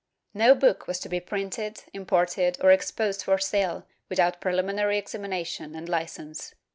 No 0.33 0.55
book 0.55 0.87
was 0.87 0.97
to 1.01 1.09
be 1.09 1.19
printed, 1.19 1.83
imported 1.93 2.57
or 2.59 2.71
exposed 2.71 3.21
for 3.21 3.37
sale 3.37 3.85
without 4.09 4.41
preUminary 4.41 4.97
examination 4.97 5.75
and 5.75 5.87
hcence. 5.89 6.53